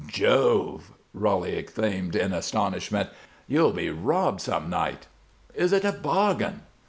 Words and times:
"Jove!" 0.07 0.91
Roly 1.13 1.55
exclaimed 1.55 2.15
in 2.15 2.33
astonishment. 2.33 3.09
"You'll 3.47 3.71
be 3.71 3.91
robbed 3.91 4.41
some 4.41 4.67
night." 4.67 5.05
"Is 5.53 5.73
it 5.73 5.85
a 5.85 5.91
bargain?" 5.91 6.63